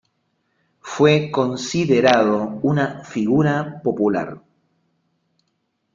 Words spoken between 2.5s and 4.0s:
una figura